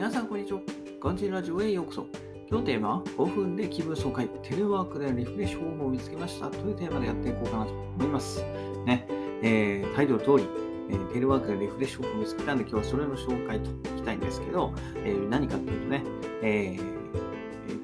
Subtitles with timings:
[0.00, 0.60] 皆さんこんにちは
[0.98, 2.06] ガンジーラジオへようこそ。
[2.48, 8.42] 今日のテーマは5分で気分爽快、テレワークでリフレッシュ方法を見つけましたというテーマでやっていこうかなと思います。
[8.86, 9.06] ね、
[9.42, 10.48] えー、タイトル通り、
[10.88, 14.72] えーテレワークでリフレッシュ方法を見つけたんで今日はそれの紹介といきたいんですけど、
[15.04, 16.02] えー何かっていうとね、
[16.40, 16.99] えー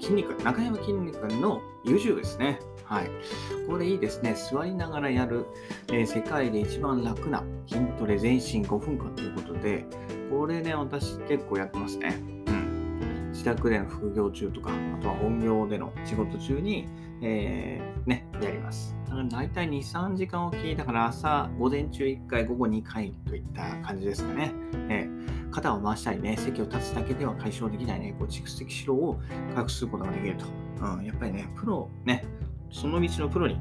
[0.06, 2.60] 筋肉、中山筋肉のユジュですね。
[2.84, 3.10] はい。
[3.66, 4.36] これいいですね。
[4.52, 5.46] 座りながらやる、
[5.88, 9.84] えー世界で一番楽な筋トレ全身5分間ということで、
[10.30, 12.22] これね、私結構やってますね。
[12.46, 13.30] うん。
[13.32, 16.86] 自宅での副業中とか、あとは本業での仕事中に、
[17.20, 18.94] えーね、やります。
[19.06, 24.52] だから大体2、3時間おきだから朝、午前中1回、午後2回といった感じですかね。
[24.88, 29.20] えー肩を回したりね、席を立つだけでは解消できないね、こう蓄積疲労を
[29.54, 30.44] 回復することができると。
[30.82, 32.24] うん、やっぱりね、プロ、ね、
[32.70, 33.56] その道のプロに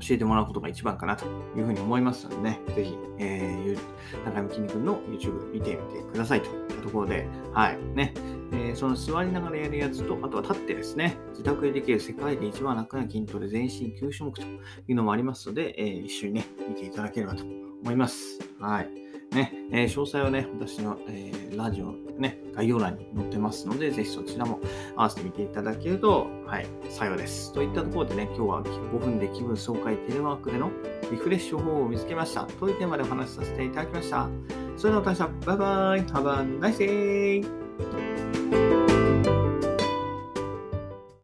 [0.00, 6.48] 教えてもらうことが一番かなというふうに思いますのでね、ぜひ、えー、中山きんに君の YouTube 見てみてくださいと。
[6.78, 8.14] いうところで、はい、ね、
[8.52, 18.38] えーその座りながらやるやつと、あとは立ってですね、自宅でできる世界で一番楽な筋トレ全身9種目というのもありますので、えー一緒にね、見ていただければと思います。
[18.60, 19.07] はい。
[19.32, 24.60] ね、えー詳細はね、私の、えーラジオね、概要欄に載ってますので、ぜひそちらも
[24.96, 27.52] 合わせてみていただけると、はい、幸いです。
[27.52, 30.70] といったところでね、今日は5分で気分爽快テレワークでの
[31.10, 32.44] リフレッシュ方法を見つけました。
[32.44, 34.28] というテーマでお話しさせていただきました。
[34.76, 38.87] それでは私は、バイバイ !Have a nice!